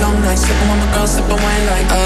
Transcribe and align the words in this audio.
long 0.00 0.20
nights 0.22 0.42
Sipping 0.42 0.68
on 0.68 0.78
my 0.78 0.94
girl, 0.94 1.06
sipping 1.06 1.42
wine 1.42 1.66
like 1.66 1.90
uh. 1.90 2.05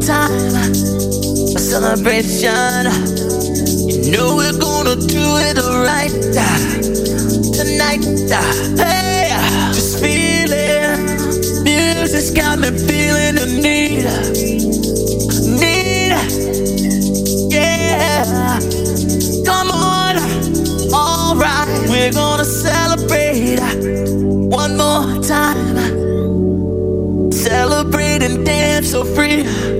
time, 0.00 0.32
a 1.54 1.58
celebration. 1.58 2.84
You 4.04 4.12
know 4.12 4.36
we're 4.36 4.58
gonna 4.58 4.96
do 4.96 5.24
it 5.48 5.56
right 5.58 6.10
tonight. 7.52 8.04
Hey, 8.78 9.28
just 9.72 10.00
feeling. 10.00 11.64
Music's 11.64 12.30
got 12.30 12.58
me 12.58 12.70
feeling 12.70 13.34
the 13.36 13.46
need, 13.62 14.04
need. 15.60 16.12
Yeah, 17.52 18.58
come 19.44 19.70
on. 19.70 20.16
All 20.94 21.36
right, 21.36 21.86
we're 21.88 22.12
gonna 22.12 22.44
celebrate 22.44 23.60
one 24.50 24.76
more 24.76 25.22
time 25.22 25.70
celebrate 27.32 28.22
and 28.22 28.44
dance 28.44 28.90
so 28.90 29.04
free. 29.04 29.79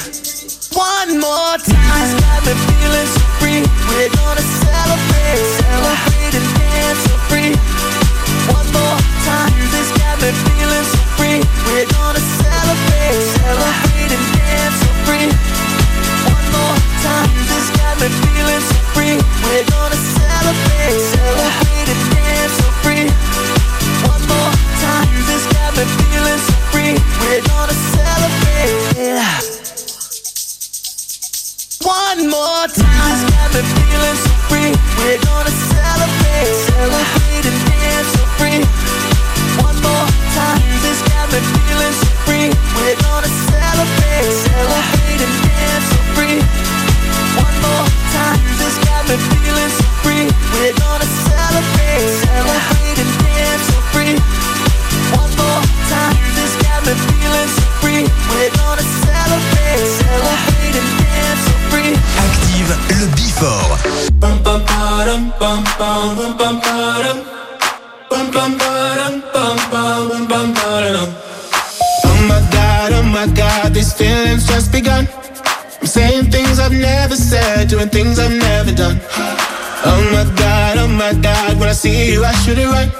to 82.55 82.61
the 82.61 82.67
right, 82.67 82.91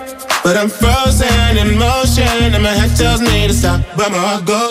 but 0.43 0.55
I'm 0.55 0.69
frozen 0.69 1.57
in 1.57 1.77
motion, 1.77 2.53
and 2.53 2.63
my 2.63 2.69
head 2.69 2.95
tells 2.97 3.21
me 3.21 3.47
to 3.47 3.53
stop, 3.53 3.81
but 3.97 4.11
my 4.11 4.17
heart 4.17 4.45
goes. 4.45 4.70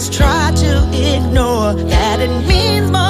just 0.00 0.14
try 0.14 0.50
to 0.54 0.88
ignore 0.94 1.74
that 1.74 2.20
it 2.20 2.30
means 2.48 2.90
more. 2.90 3.09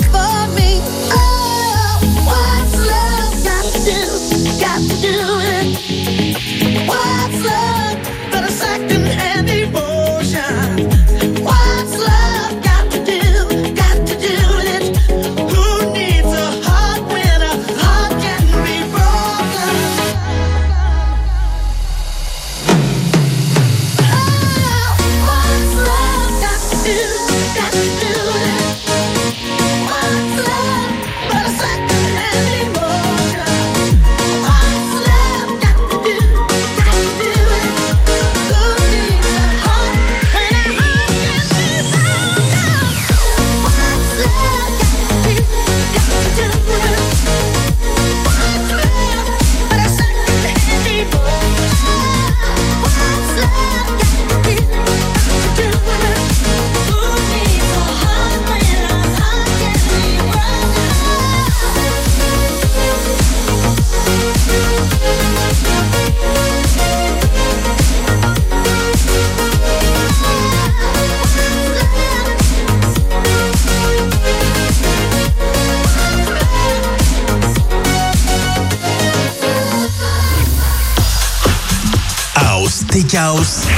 house. 83.31 83.70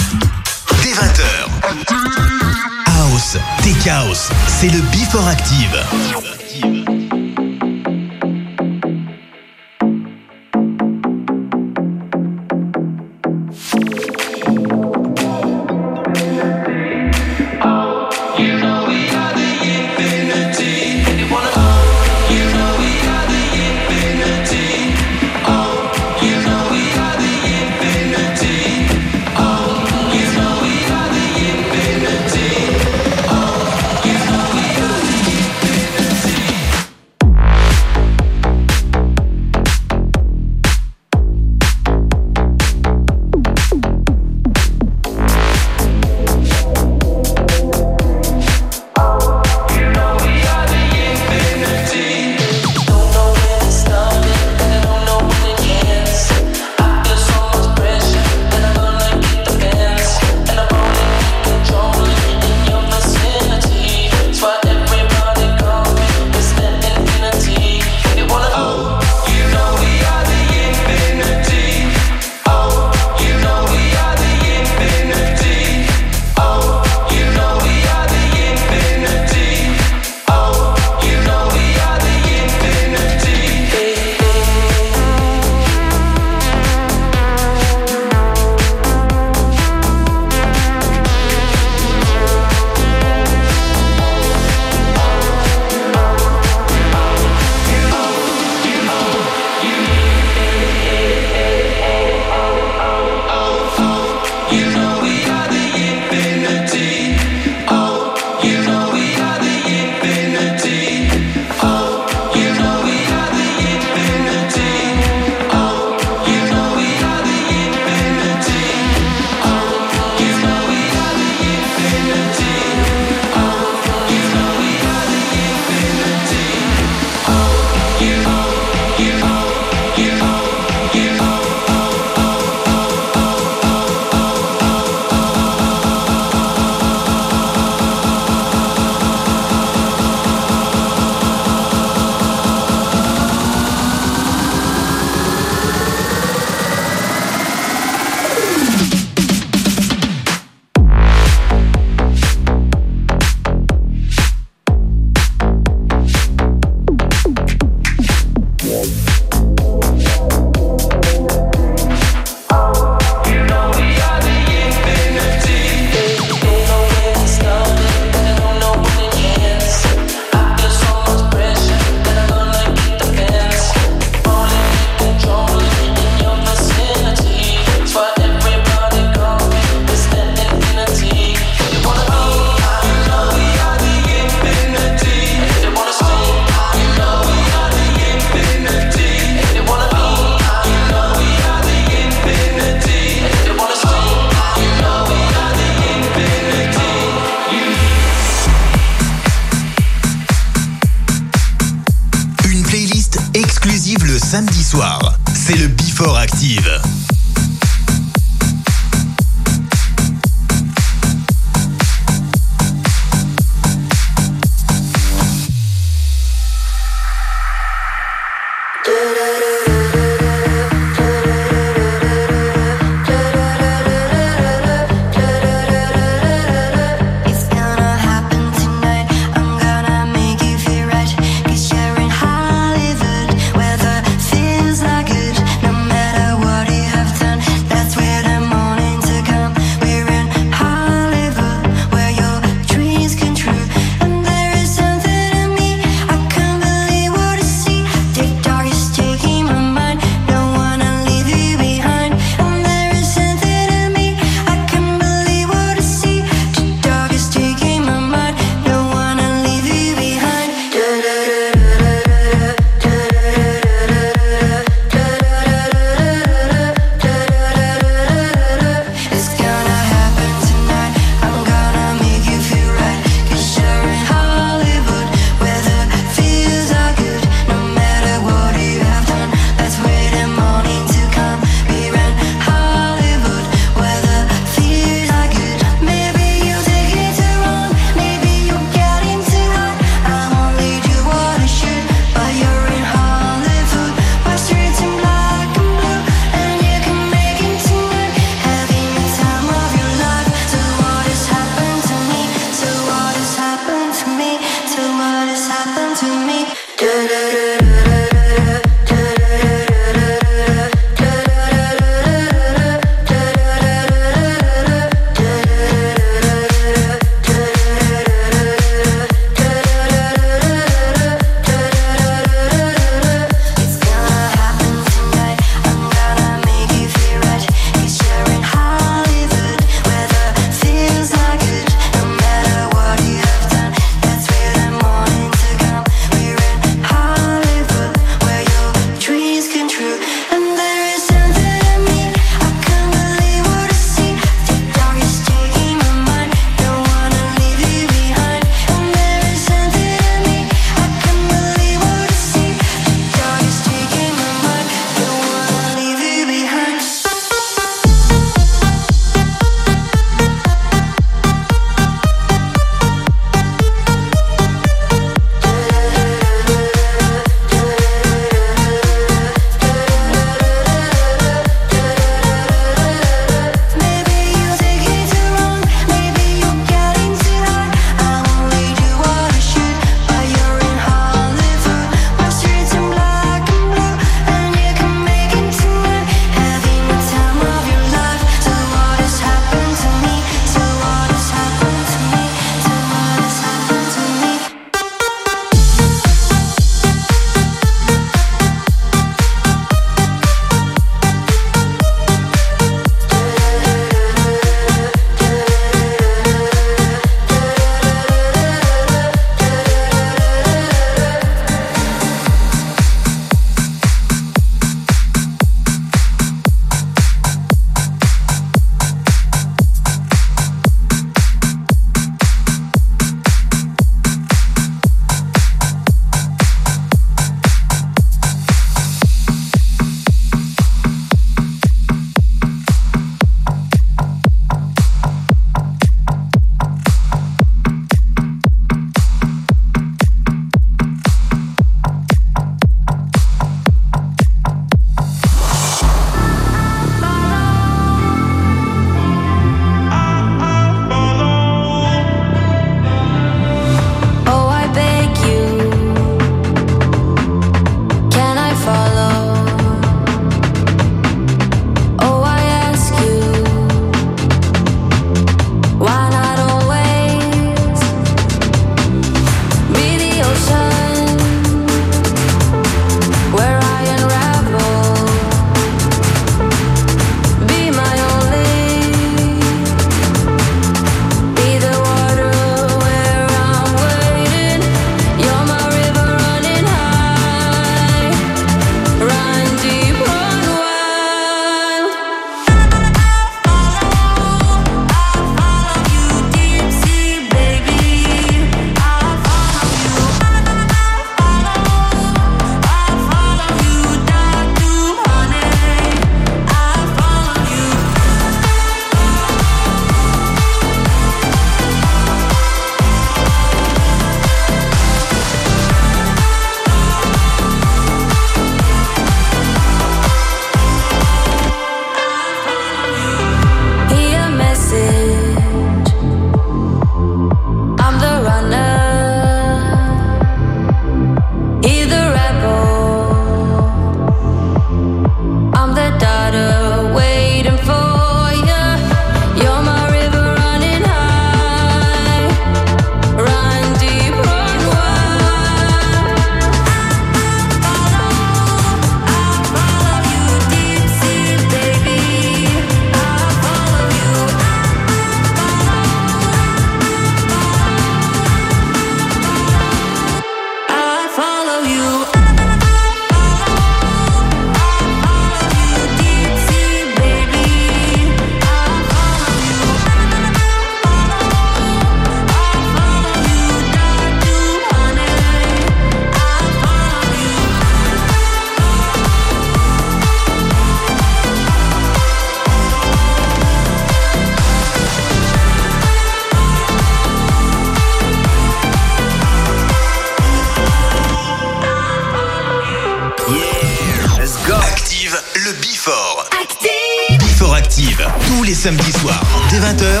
Les 598.48 598.54
samedis 598.54 598.92
soirs, 598.92 599.22
dès 599.50 599.58
20h, 599.58 600.00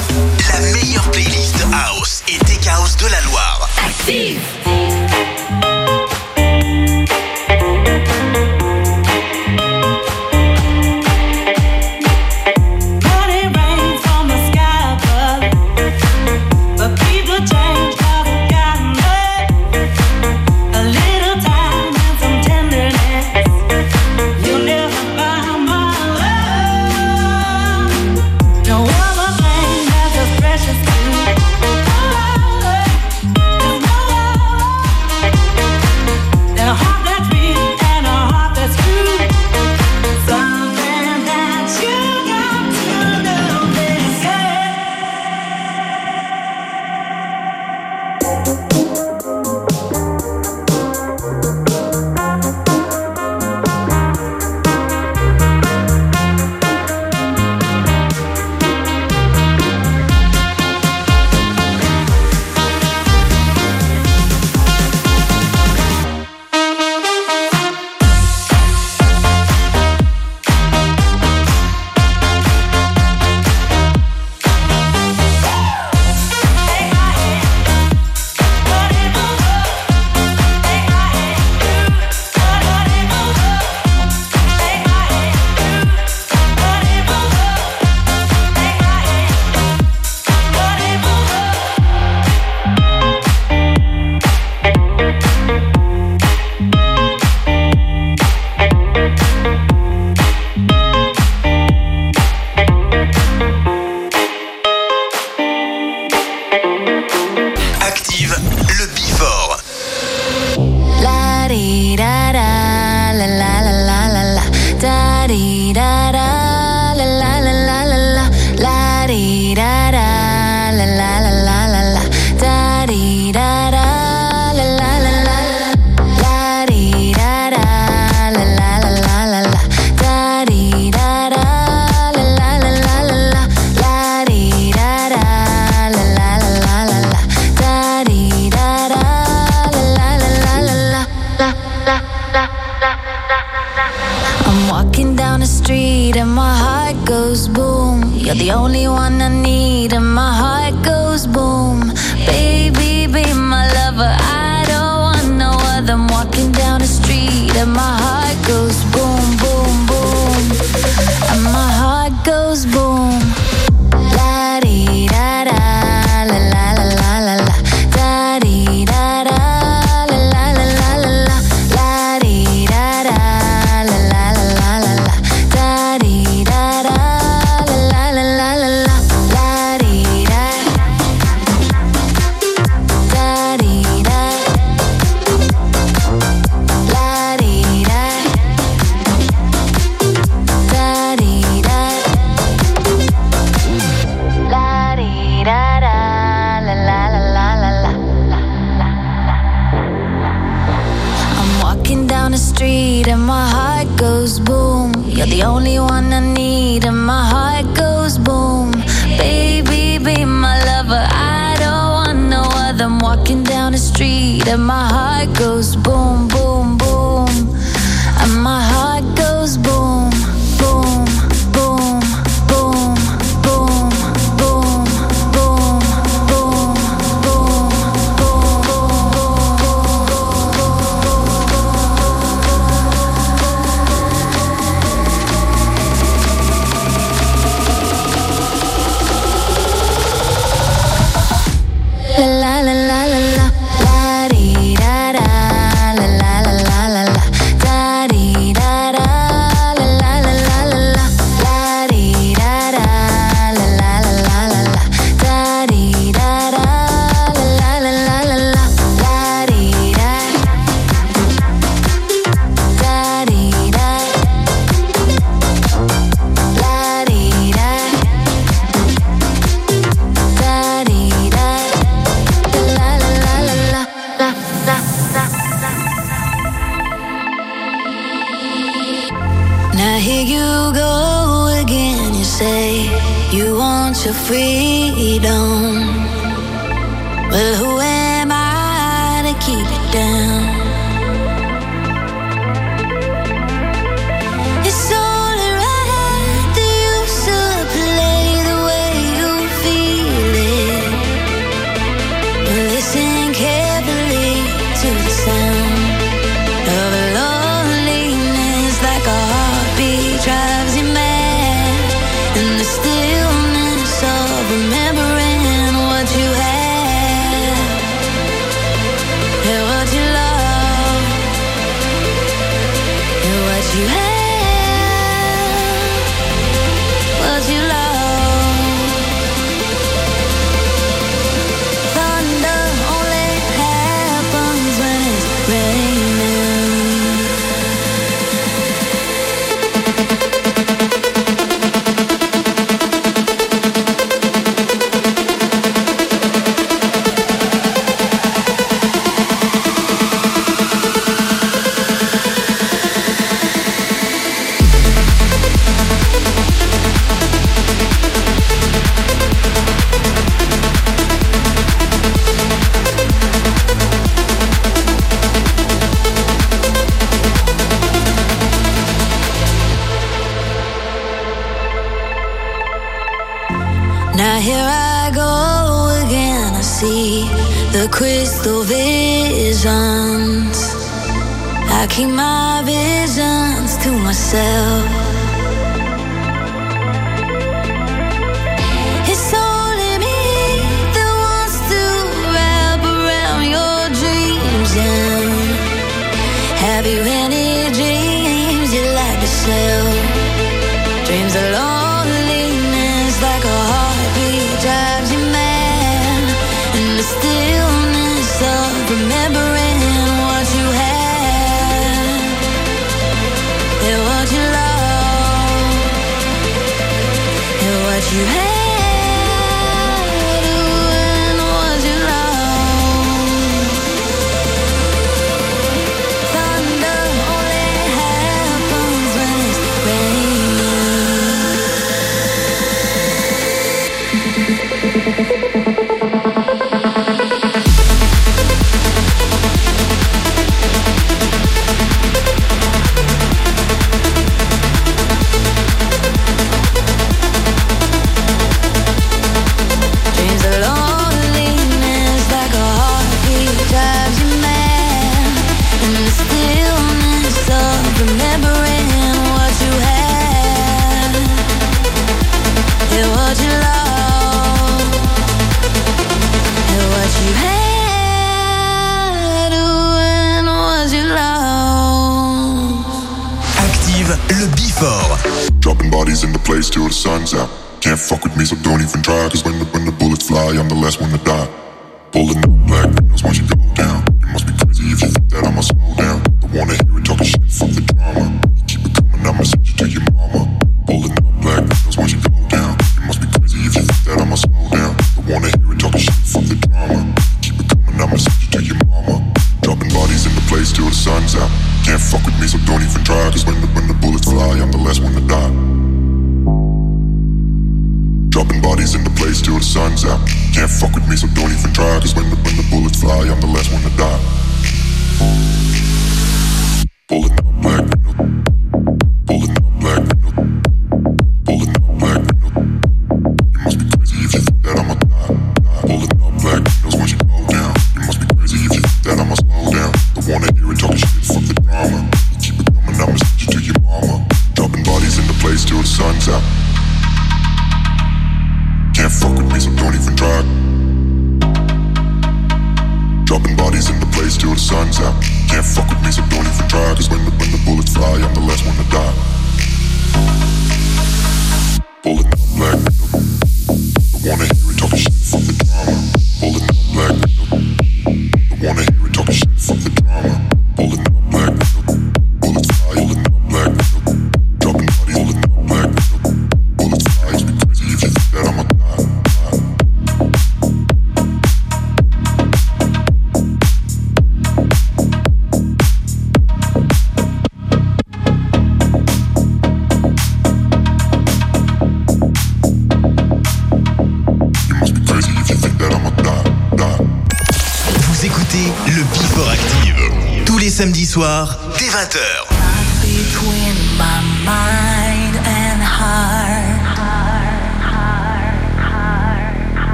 la 0.52 0.60
meilleure 0.72 1.10
playlist 1.10 1.66
House 1.70 2.22
et 2.28 2.38
Tech 2.46 2.66
House 2.66 2.96
de 2.96 3.06
la 3.08 3.20
Loire. 3.20 3.68
Active 3.84 4.40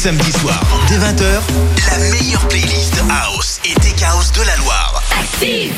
samedis 0.00 0.32
soirs, 0.40 0.62
dès 0.88 0.96
20h, 0.96 1.42
la 1.90 1.98
meilleure 2.10 2.48
playlist 2.48 2.94
House 3.10 3.60
et 3.66 3.74
Tech 3.80 4.02
House 4.02 4.32
de 4.32 4.40
la 4.46 4.56
Loire. 4.56 5.02
Active! 5.20 5.74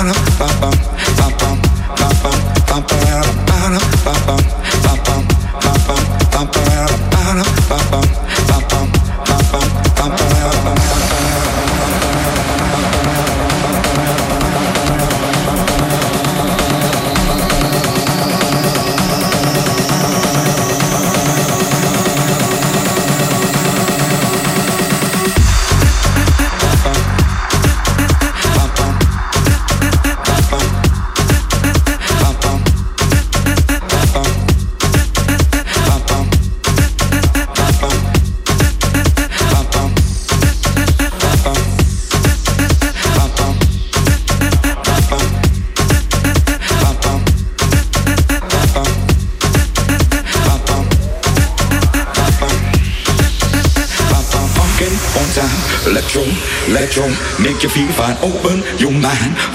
ba 0.00 0.14
ba 0.38 0.48
ba 0.60 0.89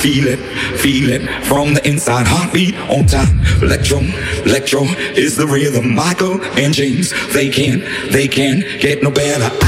Feel 0.05 0.27
it, 0.27 0.37
feel 0.77 1.09
it 1.09 1.43
from 1.45 1.73
the 1.73 1.81
inside. 1.83 2.27
Heartbeat 2.27 2.75
on 2.91 3.07
time. 3.07 3.39
Electro, 3.63 4.01
electro 4.45 4.83
is 5.17 5.35
the 5.35 5.47
rhythm. 5.47 5.95
Michael 5.95 6.39
and 6.43 6.75
James, 6.75 7.11
they 7.33 7.49
can't, 7.49 7.81
they 8.11 8.27
can't 8.27 8.61
get 8.79 9.01
no 9.01 9.09
better. 9.09 9.64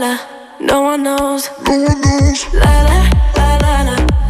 la, 0.00 0.18
no 0.60 0.80
one 0.80 1.02
knows. 1.02 1.50
No 1.66 1.72
one 1.72 2.00
knows. 2.00 2.54
La 2.54 2.82
la, 2.82 3.10
la 3.36 3.58
la 3.58 3.82
la. 3.84 4.29